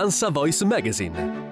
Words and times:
ANSA 0.00 0.30
Voice 0.30 0.64
Magazine. 0.64 1.48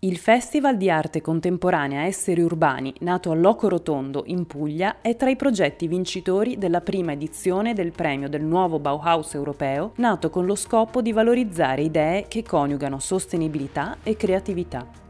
Il 0.00 0.18
Festival 0.18 0.76
di 0.76 0.90
Arte 0.90 1.22
Contemporanea 1.22 2.02
Esseri 2.02 2.42
Urbani, 2.42 2.92
nato 3.00 3.30
a 3.30 3.34
Loco 3.34 3.66
Rotondo, 3.70 4.24
in 4.26 4.46
Puglia, 4.46 5.00
è 5.00 5.16
tra 5.16 5.30
i 5.30 5.36
progetti 5.36 5.86
vincitori 5.86 6.58
della 6.58 6.82
prima 6.82 7.12
edizione 7.12 7.72
del 7.72 7.92
premio 7.92 8.28
del 8.28 8.44
nuovo 8.44 8.78
Bauhaus 8.78 9.32
europeo, 9.32 9.92
nato 9.96 10.28
con 10.28 10.44
lo 10.44 10.54
scopo 10.54 11.00
di 11.00 11.12
valorizzare 11.12 11.80
idee 11.80 12.26
che 12.28 12.42
coniugano 12.42 12.98
sostenibilità 12.98 13.96
e 14.02 14.18
creatività. 14.18 15.07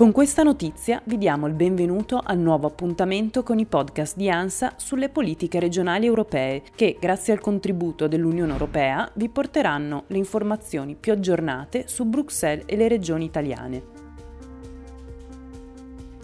Con 0.00 0.12
questa 0.12 0.42
notizia 0.42 1.02
vi 1.04 1.18
diamo 1.18 1.46
il 1.46 1.52
benvenuto 1.52 2.22
al 2.24 2.38
nuovo 2.38 2.66
appuntamento 2.66 3.42
con 3.42 3.58
i 3.58 3.66
podcast 3.66 4.16
di 4.16 4.30
ANSA 4.30 4.72
sulle 4.76 5.10
politiche 5.10 5.60
regionali 5.60 6.06
europee 6.06 6.62
che, 6.74 6.96
grazie 6.98 7.34
al 7.34 7.40
contributo 7.40 8.08
dell'Unione 8.08 8.52
Europea, 8.52 9.10
vi 9.16 9.28
porteranno 9.28 10.04
le 10.06 10.16
informazioni 10.16 10.94
più 10.94 11.12
aggiornate 11.12 11.86
su 11.86 12.06
Bruxelles 12.06 12.64
e 12.64 12.76
le 12.76 12.88
regioni 12.88 13.26
italiane. 13.26 13.99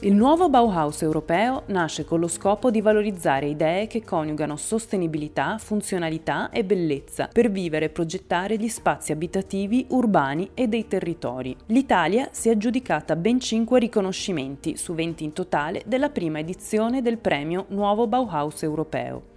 Il 0.01 0.15
nuovo 0.15 0.51
Bauhaus 0.51 1.01
europeo 1.01 1.63
nasce 1.69 2.05
con 2.05 2.21
lo 2.21 2.29
scopo 2.29 2.71
di 2.71 2.83
valorizzare 2.83 3.47
idee 3.47 3.87
che 3.87 4.05
coniugano 4.05 4.57
sostenibilità, 4.57 5.57
funzionalità 5.57 6.51
e 6.51 6.65
bellezza 6.65 7.31
per 7.33 7.51
vivere 7.51 7.87
e 7.87 7.89
progettare 7.89 8.59
gli 8.59 8.69
spazi 8.69 9.13
abitativi, 9.13 9.87
urbani 9.89 10.51
e 10.53 10.69
dei 10.69 10.87
territori. 10.87 11.57
L'Italia 11.69 12.29
si 12.31 12.51
è 12.51 12.53
aggiudicata 12.53 13.17
ben 13.17 13.41
5 13.41 13.79
riconoscimenti 13.79 14.77
su 14.77 14.93
20 14.93 15.25
in 15.25 15.33
totale 15.33 15.83
della 15.87 16.11
prima 16.11 16.41
edizione 16.41 17.01
del 17.01 17.17
premio 17.17 17.65
Nuovo 17.69 18.07
Bauhaus 18.07 18.63
europeo. 18.65 19.36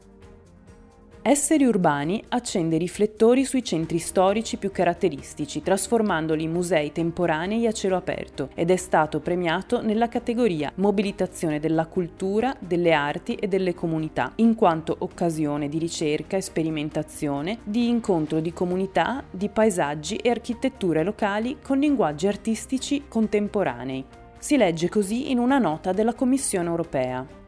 Esseri 1.29 1.63
Urbani 1.63 2.23
accende 2.29 2.77
riflettori 2.77 3.45
sui 3.45 3.63
centri 3.63 3.99
storici 3.99 4.57
più 4.57 4.71
caratteristici, 4.71 5.61
trasformandoli 5.61 6.41
in 6.41 6.51
musei 6.51 6.91
temporanei 6.91 7.67
a 7.67 7.71
cielo 7.71 7.97
aperto 7.97 8.49
ed 8.55 8.71
è 8.71 8.75
stato 8.75 9.19
premiato 9.19 9.83
nella 9.83 10.07
categoria 10.07 10.71
Mobilitazione 10.77 11.59
della 11.59 11.85
cultura, 11.85 12.55
delle 12.57 12.93
arti 12.93 13.35
e 13.35 13.47
delle 13.47 13.75
comunità, 13.75 14.31
in 14.37 14.55
quanto 14.55 14.95
occasione 14.97 15.69
di 15.69 15.77
ricerca 15.77 16.35
e 16.35 16.41
sperimentazione, 16.41 17.59
di 17.63 17.87
incontro 17.89 18.39
di 18.39 18.51
comunità, 18.51 19.23
di 19.29 19.49
paesaggi 19.49 20.15
e 20.15 20.31
architetture 20.31 21.03
locali 21.03 21.57
con 21.61 21.77
linguaggi 21.77 22.25
artistici 22.25 23.03
contemporanei. 23.07 24.03
Si 24.39 24.57
legge 24.57 24.89
così 24.89 25.29
in 25.29 25.37
una 25.37 25.59
nota 25.59 25.91
della 25.91 26.15
Commissione 26.15 26.69
europea. 26.69 27.38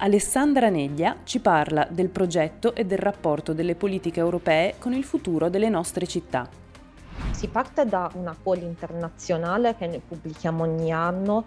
Alessandra 0.00 0.68
Neglia 0.68 1.16
ci 1.24 1.40
parla 1.40 1.84
del 1.90 2.08
progetto 2.08 2.72
e 2.72 2.84
del 2.84 2.98
rapporto 2.98 3.52
delle 3.52 3.74
politiche 3.74 4.20
europee 4.20 4.76
con 4.78 4.92
il 4.92 5.02
futuro 5.02 5.50
delle 5.50 5.68
nostre 5.68 6.06
città. 6.06 6.48
Si 7.32 7.48
parte 7.48 7.84
da 7.84 8.08
una 8.14 8.36
call 8.40 8.62
internazionale 8.62 9.74
che 9.74 9.88
noi 9.88 10.00
pubblichiamo 10.06 10.62
ogni 10.62 10.92
anno 10.92 11.44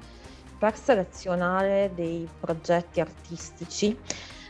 per 0.60 0.76
selezionare 0.76 1.92
dei 1.96 2.28
progetti 2.42 3.00
artistici 3.00 3.98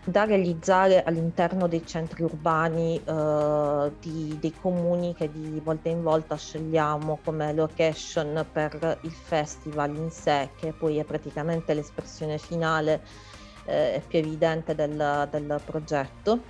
da 0.04 0.24
realizzare 0.24 1.04
all'interno 1.04 1.68
dei 1.68 1.86
centri 1.86 2.24
urbani 2.24 3.00
eh, 3.06 3.92
di, 4.00 4.36
dei 4.40 4.54
comuni 4.60 5.14
che 5.14 5.32
di 5.32 5.62
volta 5.64 5.90
in 5.90 6.02
volta 6.02 6.36
scegliamo 6.36 7.20
come 7.24 7.54
location 7.54 8.44
per 8.52 8.98
il 9.02 9.12
festival 9.12 9.96
in 9.96 10.10
sé, 10.10 10.50
che 10.58 10.74
poi 10.74 10.98
è 10.98 11.04
praticamente 11.04 11.76
l'espressione 11.76 12.40
finale 12.40 13.30
eh, 13.66 14.02
più 14.08 14.20
evidente 14.20 14.76
del, 14.76 15.28
del 15.32 15.62
progetto. 15.66 16.44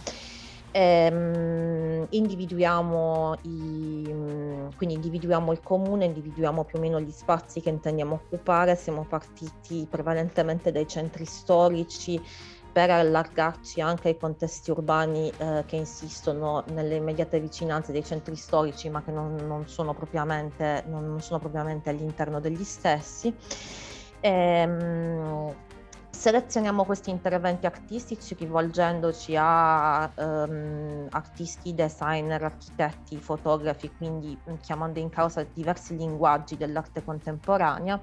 Ehm, 0.74 2.08
individuiamo, 2.10 3.38
i, 3.42 4.04
quindi 4.78 4.96
individuiamo 4.96 5.52
il 5.52 5.62
comune, 5.62 6.06
individuiamo 6.06 6.64
più 6.64 6.78
o 6.78 6.82
meno 6.82 7.00
gli 7.02 7.12
spazi 7.12 7.60
che 7.60 7.70
intendiamo 7.70 8.16
occupare, 8.16 8.76
siamo 8.76 9.06
partiti 9.06 9.86
prevalentemente 9.90 10.72
dai 10.72 10.88
centri 10.88 11.26
storici 11.26 12.22
per 12.72 12.90
allargarci 12.90 13.82
anche 13.82 14.08
ai 14.08 14.18
contesti 14.18 14.72
urbani 14.72 15.30
eh, 15.38 15.64
che 15.66 15.76
insistono 15.76 16.64
nelle 16.70 16.96
immediate 16.96 17.38
vicinanze 17.42 17.92
dei 17.92 18.04
centri 18.06 18.38
storici 18.38 18.90
ma 18.90 19.04
che 19.04 19.12
non, 19.12 19.36
non, 19.36 19.68
sono, 19.68 19.94
propriamente, 19.94 20.86
non 20.88 21.20
sono, 21.20 21.40
propriamente, 21.40 21.90
all'interno 21.90 22.40
degli 22.40 22.64
stessi. 22.64 23.36
Ehm, 24.22 25.54
Selezioniamo 26.14 26.86
questi 26.86 27.10
interventi 27.10 27.66
artistici 27.66 28.36
rivolgendoci 28.36 29.36
a 29.38 30.12
um, 30.18 31.08
artisti, 31.10 31.74
designer, 31.74 32.44
architetti, 32.44 33.18
fotografi, 33.20 33.96
quindi 33.96 34.40
mm, 34.50 34.56
chiamando 34.58 35.00
in 35.00 35.10
causa 35.10 35.44
diversi 35.44 35.96
linguaggi 35.96 36.58
dell'arte 36.58 37.04
contemporanea 37.04 38.00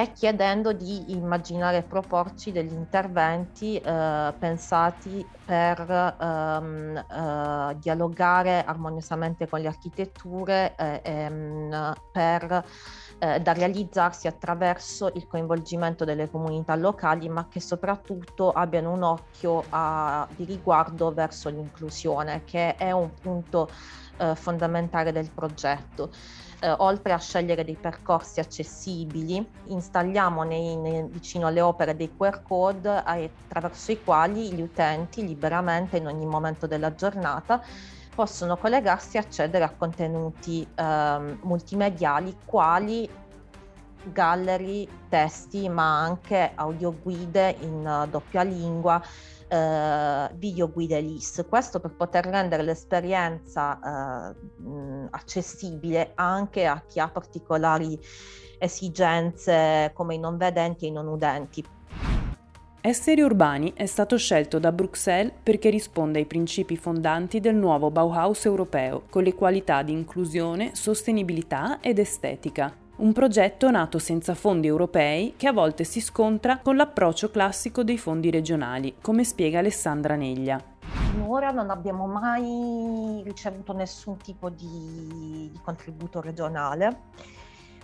e 0.00 0.12
chiedendo 0.12 0.72
di 0.72 1.12
immaginare 1.12 1.78
e 1.78 1.82
proporci 1.82 2.52
degli 2.52 2.72
interventi 2.72 3.76
eh, 3.76 4.34
pensati 4.38 5.22
per 5.44 6.16
um, 6.18 7.04
uh, 7.06 7.78
dialogare 7.78 8.64
armoniosamente 8.64 9.46
con 9.46 9.60
le 9.60 9.66
architetture 9.66 10.74
e 11.02 11.26
um, 11.28 11.92
per 12.12 12.64
eh, 13.18 13.40
da 13.40 13.52
realizzarsi 13.52 14.26
attraverso 14.26 15.10
il 15.14 15.26
coinvolgimento 15.26 16.06
delle 16.06 16.30
comunità 16.30 16.74
locali, 16.76 17.28
ma 17.28 17.48
che 17.48 17.60
soprattutto 17.60 18.50
abbiano 18.50 18.92
un 18.92 19.02
occhio 19.02 19.64
a, 19.68 20.26
di 20.34 20.44
riguardo 20.46 21.12
verso 21.12 21.50
l'inclusione, 21.50 22.44
che 22.44 22.76
è 22.76 22.92
un 22.92 23.12
punto 23.12 23.68
eh, 24.20 24.34
fondamentale 24.34 25.12
del 25.12 25.30
progetto. 25.30 26.10
Eh, 26.60 26.70
oltre 26.78 27.14
a 27.14 27.18
scegliere 27.18 27.64
dei 27.64 27.76
percorsi 27.76 28.38
accessibili, 28.38 29.44
installiamo 29.68 30.42
nei, 30.42 30.76
nei, 30.76 31.08
vicino 31.08 31.46
alle 31.46 31.62
opere 31.62 31.96
dei 31.96 32.14
QR 32.14 32.42
code 32.42 32.90
attraverso 32.90 33.92
i 33.92 34.02
quali 34.04 34.52
gli 34.52 34.60
utenti 34.60 35.26
liberamente 35.26 35.96
in 35.96 36.06
ogni 36.06 36.26
momento 36.26 36.66
della 36.66 36.94
giornata 36.94 37.62
possono 38.14 38.58
collegarsi 38.58 39.16
e 39.16 39.20
accedere 39.20 39.64
a 39.64 39.70
contenuti 39.70 40.66
eh, 40.74 41.38
multimediali 41.40 42.36
quali 42.44 43.08
gallery, 44.04 44.88
testi, 45.08 45.68
ma 45.68 46.00
anche 46.00 46.52
audioguide 46.54 47.56
in 47.60 47.86
uh, 47.86 48.08
doppia 48.08 48.42
lingua, 48.42 49.02
uh, 49.50 50.34
videoguide 50.36 51.00
LIS. 51.00 51.44
Questo 51.48 51.80
per 51.80 51.94
poter 51.94 52.26
rendere 52.26 52.62
l'esperienza 52.62 54.34
uh, 54.34 55.08
accessibile 55.10 56.12
anche 56.14 56.66
a 56.66 56.82
chi 56.86 57.00
ha 57.00 57.08
particolari 57.08 57.98
esigenze 58.58 59.90
come 59.94 60.14
i 60.14 60.18
non 60.18 60.36
vedenti 60.36 60.84
e 60.84 60.88
i 60.88 60.92
non 60.92 61.08
udenti. 61.08 61.64
Esseri 62.82 63.20
Urbani 63.20 63.74
è 63.74 63.84
stato 63.84 64.16
scelto 64.16 64.58
da 64.58 64.72
Bruxelles 64.72 65.34
perché 65.42 65.68
risponde 65.68 66.18
ai 66.18 66.24
principi 66.24 66.78
fondanti 66.78 67.38
del 67.38 67.54
nuovo 67.54 67.90
Bauhaus 67.90 68.46
europeo, 68.46 69.02
con 69.10 69.22
le 69.22 69.34
qualità 69.34 69.82
di 69.82 69.92
inclusione, 69.92 70.74
sostenibilità 70.74 71.80
ed 71.80 71.98
estetica. 71.98 72.74
Un 73.00 73.14
progetto 73.14 73.70
nato 73.70 73.98
senza 73.98 74.34
fondi 74.34 74.66
europei 74.66 75.32
che 75.38 75.46
a 75.46 75.52
volte 75.52 75.84
si 75.84 76.02
scontra 76.02 76.58
con 76.58 76.76
l'approccio 76.76 77.30
classico 77.30 77.82
dei 77.82 77.96
fondi 77.96 78.30
regionali, 78.30 78.96
come 79.00 79.24
spiega 79.24 79.58
Alessandra 79.58 80.16
Neglia. 80.16 80.62
Finora 81.10 81.50
non 81.50 81.70
abbiamo 81.70 82.06
mai 82.06 83.22
ricevuto 83.24 83.72
nessun 83.72 84.18
tipo 84.18 84.50
di, 84.50 85.48
di 85.50 85.60
contributo 85.64 86.20
regionale 86.20 87.04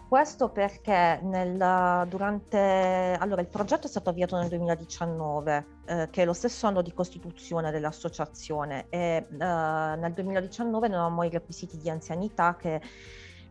questo 0.09 0.51
perché 0.51 1.19
nel, 1.23 2.07
durante, 2.09 3.17
allora, 3.19 3.41
il 3.41 3.49
progetto 3.49 3.87
è 3.87 3.91
stato 3.91 4.11
avviato 4.11 4.37
nel 4.37 4.49
2019, 4.49 5.67
eh, 5.85 6.09
che 6.11 6.23
è 6.23 6.25
lo 6.25 6.33
stesso 6.33 6.69
anno 6.69 6.81
di 6.81 6.93
costituzione 6.93 7.73
dell'associazione 7.73 8.87
e 8.89 9.27
eh, 9.29 9.37
nel 9.37 10.13
2019 10.15 10.87
non 10.87 11.01
avevamo 11.01 11.25
i 11.25 11.31
requisiti 11.31 11.77
di 11.77 11.91
anzianità 11.91 12.55
che 12.55 12.81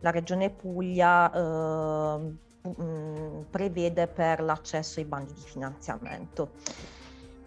la 0.00 0.10
Regione 0.10 0.50
Puglia 0.50 1.32
eh, 1.32 2.34
prevede 3.50 4.06
per 4.08 4.40
l'accesso 4.40 5.00
ai 5.00 5.06
bandi 5.06 5.32
di 5.32 5.40
finanziamento. 5.40 6.50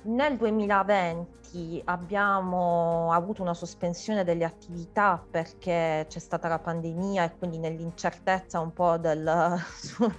Nel 0.02 0.38
2020 0.38 1.82
abbiamo 1.86 3.12
avuto 3.12 3.42
una 3.42 3.54
sospensione 3.54 4.24
delle 4.24 4.46
attività 4.46 5.22
perché 5.30 6.06
c'è 6.08 6.20
stata 6.20 6.48
la 6.48 6.60
pandemia 6.60 7.26
e 7.26 7.38
quindi 7.38 7.58
nell'incertezza 7.58 8.60
un 8.60 8.72
po' 8.72 8.98
del, 8.98 9.60
sul, 9.76 10.14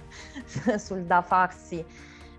sul 0.77 1.03
da 1.03 1.21
farsi 1.21 1.83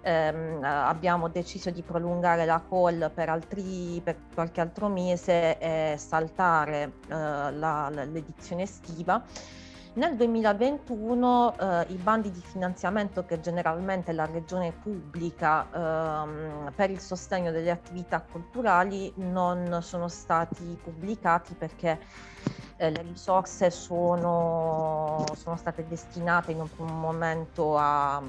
ehm, 0.02 0.62
abbiamo 0.62 1.28
deciso 1.28 1.70
di 1.70 1.82
prolungare 1.82 2.44
la 2.44 2.62
call 2.68 3.10
per, 3.12 3.28
altri, 3.28 4.00
per 4.02 4.16
qualche 4.34 4.60
altro 4.60 4.88
mese 4.88 5.58
e 5.58 5.94
saltare 5.96 6.92
eh, 7.08 7.14
la, 7.14 7.88
l'edizione 7.90 8.62
estiva. 8.62 9.22
Nel 9.94 10.16
2021 10.16 11.58
eh, 11.58 11.86
i 11.88 11.96
bandi 11.96 12.30
di 12.30 12.40
finanziamento 12.40 13.26
che 13.26 13.40
generalmente 13.40 14.12
la 14.12 14.24
regione 14.24 14.72
pubblica 14.72 15.68
ehm, 15.70 16.72
per 16.74 16.90
il 16.90 16.98
sostegno 16.98 17.50
delle 17.50 17.70
attività 17.70 18.22
culturali 18.22 19.12
non 19.16 19.80
sono 19.82 20.08
stati 20.08 20.78
pubblicati 20.82 21.52
perché 21.52 22.00
eh, 22.76 22.90
le 22.90 23.02
risorse 23.02 23.70
sono, 23.70 25.26
sono, 25.36 25.56
state 25.56 25.86
destinate 25.86 26.52
in 26.52 26.60
un 26.60 26.98
momento 26.98 27.76
a 27.76 28.22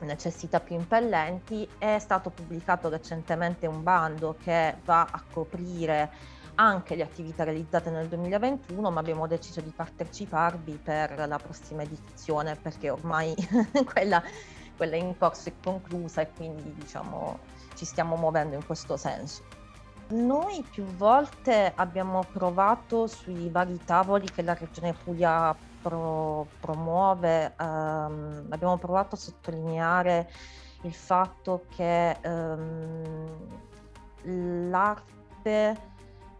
necessità 0.00 0.58
più 0.58 0.74
impellenti, 0.74 1.68
è 1.78 2.00
stato 2.00 2.30
pubblicato 2.30 2.88
recentemente 2.88 3.68
un 3.68 3.84
bando 3.84 4.34
che 4.42 4.74
va 4.84 5.02
a 5.02 5.22
coprire 5.32 6.38
anche 6.60 6.94
le 6.94 7.02
attività 7.02 7.44
realizzate 7.44 7.88
nel 7.88 8.06
2021, 8.06 8.90
ma 8.90 9.00
abbiamo 9.00 9.26
deciso 9.26 9.62
di 9.62 9.72
parteciparvi 9.74 10.78
per 10.82 11.26
la 11.26 11.38
prossima 11.38 11.82
edizione 11.82 12.54
perché 12.54 12.90
ormai 12.90 13.34
quella, 13.90 14.22
quella 14.76 14.96
in 14.96 15.16
corso 15.16 15.48
è 15.48 15.52
conclusa 15.62 16.20
e 16.20 16.30
quindi 16.36 16.74
diciamo 16.74 17.38
ci 17.74 17.86
stiamo 17.86 18.16
muovendo 18.16 18.56
in 18.56 18.66
questo 18.66 18.98
senso. 18.98 19.42
Noi 20.08 20.62
più 20.70 20.84
volte 20.84 21.72
abbiamo 21.74 22.24
provato 22.30 23.06
sui 23.06 23.48
vari 23.48 23.80
tavoli 23.82 24.28
che 24.30 24.42
la 24.42 24.54
Regione 24.54 24.92
Puglia 24.92 25.56
pro, 25.80 26.46
promuove, 26.60 27.54
um, 27.58 28.44
abbiamo 28.50 28.76
provato 28.76 29.14
a 29.14 29.18
sottolineare 29.18 30.28
il 30.82 30.92
fatto 30.92 31.64
che 31.74 32.16
um, 32.22 33.28
l'arte 34.68 35.88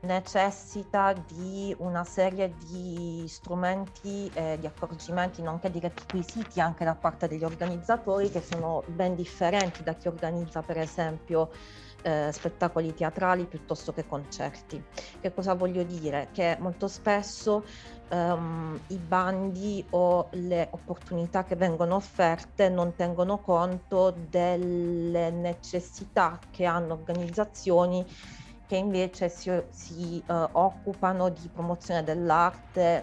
necessita 0.02 1.12
di 1.12 1.74
una 1.78 2.04
serie 2.04 2.54
di 2.66 3.24
strumenti 3.28 4.30
e 4.32 4.56
di 4.58 4.66
accorgimenti, 4.66 5.42
nonché 5.42 5.70
di 5.70 5.80
requisiti 5.80 6.60
anche 6.60 6.84
da 6.84 6.94
parte 6.94 7.28
degli 7.28 7.44
organizzatori 7.44 8.30
che 8.30 8.40
sono 8.40 8.82
ben 8.86 9.14
differenti 9.14 9.82
da 9.82 9.94
chi 9.94 10.08
organizza 10.08 10.62
per 10.62 10.78
esempio 10.78 11.50
eh, 12.02 12.30
spettacoli 12.32 12.94
teatrali 12.94 13.44
piuttosto 13.44 13.92
che 13.92 14.06
concerti. 14.06 14.82
Che 15.20 15.34
cosa 15.34 15.54
voglio 15.54 15.82
dire? 15.82 16.28
Che 16.32 16.56
molto 16.60 16.88
spesso 16.88 17.64
um, 18.10 18.78
i 18.88 18.96
bandi 18.96 19.84
o 19.90 20.28
le 20.32 20.68
opportunità 20.70 21.44
che 21.44 21.56
vengono 21.56 21.96
offerte 21.96 22.68
non 22.68 22.94
tengono 22.94 23.38
conto 23.38 24.14
delle 24.28 25.30
necessità 25.30 26.38
che 26.50 26.64
hanno 26.64 26.94
organizzazioni 26.94 28.06
che 28.70 28.76
invece 28.76 29.28
si, 29.28 29.50
si 29.70 30.22
uh, 30.28 30.48
occupano 30.52 31.28
di 31.28 31.48
promozione 31.52 32.04
dell'arte. 32.04 33.02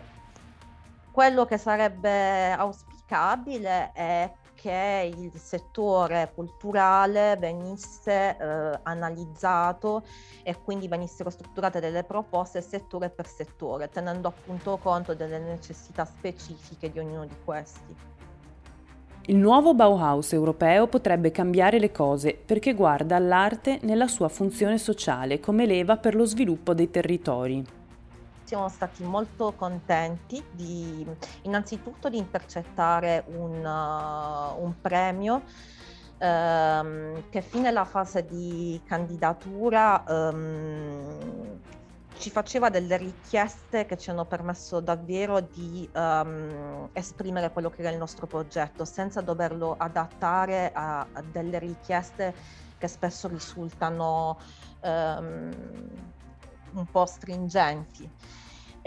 Quello 1.12 1.44
che 1.44 1.58
sarebbe 1.58 2.52
auspicabile 2.52 3.92
è 3.92 4.34
che 4.56 5.12
il 5.14 5.38
settore 5.38 6.32
culturale 6.34 7.36
venisse 7.36 8.38
eh, 8.38 8.80
analizzato 8.84 10.06
e 10.42 10.58
quindi 10.64 10.88
venissero 10.88 11.30
strutturate 11.30 11.82
delle 11.82 12.06
proposte 12.06 12.62
settore 12.62 13.10
per 13.10 13.28
settore, 13.28 13.90
tenendo 13.90 14.30
appunto 14.30 14.78
conto 14.78 15.16
delle 15.16 15.38
necessità 15.38 16.06
specifiche 16.06 16.90
di 16.90 17.00
ognuno 17.00 17.26
di 17.26 17.36
questi. 17.44 18.17
Il 19.30 19.36
nuovo 19.36 19.74
Bauhaus 19.74 20.32
europeo 20.32 20.88
potrebbe 20.88 21.32
cambiare 21.32 21.80
le 21.80 21.92
cose 21.92 22.34
perché 22.34 22.74
guarda 22.74 23.18
all'arte 23.18 23.78
nella 23.82 24.08
sua 24.08 24.30
funzione 24.30 24.78
sociale 24.78 25.42
come 25.42 25.66
leva 25.66 25.98
per 25.98 26.16
lo 26.16 26.24
sviluppo 26.24 26.74
dei 26.74 26.90
territori. 26.90 27.62
Siamo 28.46 28.70
stati 28.70 29.04
molto 29.04 29.52
contenti 29.58 30.42
di 30.50 31.06
innanzitutto 31.42 32.08
di 32.08 32.18
intercettare 32.18 33.26
un, 33.36 33.66
uh, 33.66 34.64
un 34.64 34.74
premio 34.80 35.42
um, 36.20 37.24
che 37.30 37.42
fino 37.42 37.68
alla 37.68 37.84
fase 37.84 38.26
di 38.26 38.80
candidatura 38.86 40.06
um, 40.08 41.60
ci 42.18 42.32
faceva 42.32 42.70
delle 42.70 42.98
richieste 42.98 43.86
che 43.86 43.96
ci 43.98 44.10
hanno 44.10 44.26
permesso 44.26 44.80
davvero 44.80 45.40
di 45.40 45.90
um, 45.94 46.90
esprimere 46.94 47.52
quello 47.52 47.70
che 47.70 47.82
era 47.82 47.92
il 47.92 47.98
nostro 47.98 48.28
progetto 48.28 48.86
senza 48.86 49.22
doverlo 49.22 49.76
adattare 49.78 50.72
a, 50.74 51.10
a 51.12 51.22
delle 51.22 51.60
richieste 51.60 52.36
che 52.78 52.88
spesso 52.88 53.28
risultano 53.28 54.40
um, 54.82 55.52
un 56.72 56.86
po' 56.90 57.06
stringenti. 57.06 58.12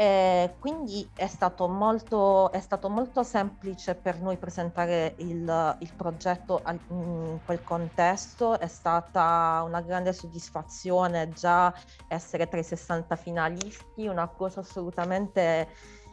E 0.00 0.56
quindi 0.58 1.06
è 1.14 1.26
stato, 1.26 1.69
molto, 1.69 2.50
è 2.52 2.61
stato 2.61 2.88
molto 2.88 3.23
semplice 3.23 3.97
per 3.97 4.19
noi 4.19 4.38
presentare 4.38 5.14
il, 5.19 5.76
il 5.79 5.94
progetto 5.94 6.62
in 6.88 7.38
quel 7.44 7.62
contesto, 7.62 8.58
è 8.58 8.67
stata 8.67 9.62
una 9.62 9.82
grande 9.82 10.14
soddisfazione 10.14 11.32
già 11.32 11.70
essere 12.08 12.49
tra 12.49 12.58
i 12.58 12.64
60 12.64 13.14
finalisti, 13.17 14.06
una 14.06 14.26
cosa 14.29 14.61
assolutamente 14.61 15.69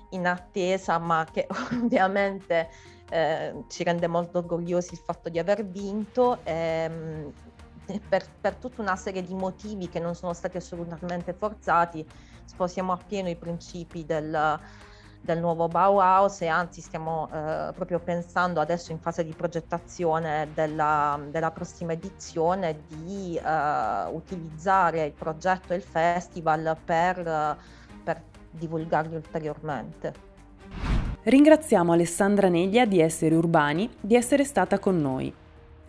inattesa 0.10 0.98
ma 0.98 1.26
che 1.32 1.48
ovviamente 1.82 2.68
eh, 3.10 3.64
ci 3.70 3.84
rende 3.86 4.08
molto 4.08 4.40
orgogliosi 4.40 4.96
il 4.96 5.00
fatto 5.00 5.30
di 5.30 5.40
aver 5.40 5.66
vinto. 5.66 6.44
Ehm, 6.44 7.32
per, 8.08 8.26
per, 8.40 8.56
tutta 8.56 8.82
una 8.82 8.96
serie 8.96 9.24
di 9.24 9.34
motivi 9.34 9.90
che 9.90 10.00
non 10.00 10.16
sono 10.16 10.34
stati 10.34 10.58
assolutamente 10.58 11.34
forzati, 11.34 12.06
sposiamo 12.46 12.92
appieno 12.92 13.30
i 13.30 13.36
principi 13.36 14.06
del, 14.06 14.60
del 15.22 15.40
nuovo 15.40 15.68
Bauhaus 15.68 16.42
e 16.42 16.48
anzi 16.48 16.82
stiamo 16.82 17.30
eh, 17.32 17.72
proprio 17.74 18.00
pensando 18.00 18.60
adesso 18.60 18.92
in 18.92 19.00
fase 19.00 19.24
di 19.24 19.34
progettazione 19.34 20.50
della, 20.54 21.20
della 21.30 21.52
prossima 21.52 21.94
edizione 21.94 22.82
di 22.88 23.38
eh, 23.38 24.10
utilizzare 24.12 25.06
il 25.06 25.14
progetto 25.14 25.74
e 25.74 25.78
il 25.78 25.84
festival 25.84 26.78
per, 26.84 27.58
per 28.04 28.22
divulgarli 28.52 29.16
ulteriormente. 29.16 30.26
Ringraziamo 31.24 31.92
Alessandra 31.92 32.48
Neglia 32.48 32.86
di 32.86 33.02
Esseri 33.02 33.36
Urbani 33.36 33.90
di 34.00 34.16
essere 34.16 34.46
stata 34.46 34.80
con 34.80 34.98
noi. 34.98 35.34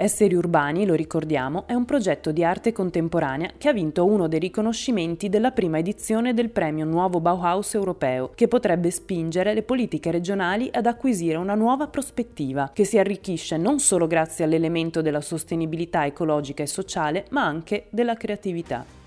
Esseri 0.00 0.36
Urbani, 0.36 0.86
lo 0.86 0.94
ricordiamo, 0.94 1.66
è 1.66 1.74
un 1.74 1.84
progetto 1.84 2.30
di 2.30 2.44
arte 2.44 2.70
contemporanea 2.70 3.50
che 3.58 3.68
ha 3.68 3.72
vinto 3.72 4.04
uno 4.04 4.28
dei 4.28 4.38
riconoscimenti 4.38 5.28
della 5.28 5.50
prima 5.50 5.78
edizione 5.78 6.34
del 6.34 6.50
premio 6.50 6.84
Nuovo 6.84 7.18
Bauhaus 7.18 7.74
europeo, 7.74 8.30
che 8.36 8.46
potrebbe 8.46 8.92
spingere 8.92 9.54
le 9.54 9.64
politiche 9.64 10.12
regionali 10.12 10.70
ad 10.72 10.86
acquisire 10.86 11.36
una 11.36 11.56
nuova 11.56 11.88
prospettiva, 11.88 12.70
che 12.72 12.84
si 12.84 12.96
arricchisce 12.96 13.56
non 13.56 13.80
solo 13.80 14.06
grazie 14.06 14.44
all'elemento 14.44 15.02
della 15.02 15.20
sostenibilità 15.20 16.06
ecologica 16.06 16.62
e 16.62 16.68
sociale, 16.68 17.26
ma 17.30 17.44
anche 17.44 17.86
della 17.90 18.14
creatività. 18.14 18.97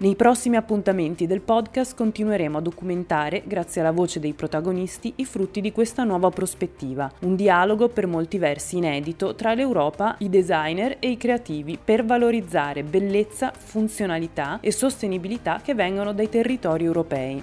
Nei 0.00 0.14
prossimi 0.14 0.54
appuntamenti 0.54 1.26
del 1.26 1.40
podcast 1.40 1.96
continueremo 1.96 2.58
a 2.58 2.60
documentare, 2.60 3.42
grazie 3.44 3.80
alla 3.80 3.90
voce 3.90 4.20
dei 4.20 4.32
protagonisti, 4.32 5.14
i 5.16 5.24
frutti 5.24 5.60
di 5.60 5.72
questa 5.72 6.04
nuova 6.04 6.30
prospettiva, 6.30 7.10
un 7.22 7.34
dialogo 7.34 7.88
per 7.88 8.06
molti 8.06 8.38
versi 8.38 8.76
inedito 8.76 9.34
tra 9.34 9.54
l'Europa, 9.54 10.14
i 10.18 10.28
designer 10.28 10.98
e 11.00 11.10
i 11.10 11.16
creativi 11.16 11.76
per 11.82 12.04
valorizzare 12.04 12.84
bellezza, 12.84 13.50
funzionalità 13.50 14.60
e 14.60 14.70
sostenibilità 14.70 15.60
che 15.60 15.74
vengono 15.74 16.12
dai 16.12 16.28
territori 16.28 16.84
europei. 16.84 17.42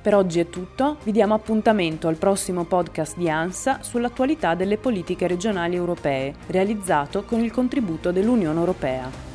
Per 0.00 0.14
oggi 0.14 0.38
è 0.38 0.48
tutto, 0.48 0.98
vi 1.02 1.10
diamo 1.10 1.34
appuntamento 1.34 2.06
al 2.06 2.14
prossimo 2.14 2.66
podcast 2.66 3.16
di 3.16 3.28
ANSA 3.28 3.82
sull'attualità 3.82 4.54
delle 4.54 4.76
politiche 4.76 5.26
regionali 5.26 5.74
europee, 5.74 6.34
realizzato 6.46 7.24
con 7.24 7.40
il 7.40 7.50
contributo 7.50 8.12
dell'Unione 8.12 8.60
Europea. 8.60 9.27